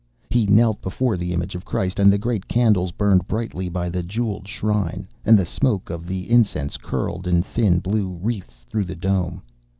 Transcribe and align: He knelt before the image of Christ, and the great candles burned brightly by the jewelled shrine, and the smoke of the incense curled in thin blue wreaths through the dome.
He 0.31 0.47
knelt 0.47 0.81
before 0.81 1.15
the 1.15 1.31
image 1.31 1.53
of 1.53 1.63
Christ, 1.63 1.99
and 1.99 2.11
the 2.11 2.17
great 2.17 2.47
candles 2.47 2.89
burned 2.91 3.27
brightly 3.27 3.69
by 3.69 3.87
the 3.87 4.01
jewelled 4.01 4.47
shrine, 4.47 5.07
and 5.25 5.37
the 5.37 5.45
smoke 5.45 5.91
of 5.91 6.07
the 6.07 6.27
incense 6.31 6.75
curled 6.75 7.27
in 7.27 7.43
thin 7.43 7.77
blue 7.77 8.09
wreaths 8.09 8.65
through 8.67 8.85
the 8.85 8.95
dome. 8.95 9.43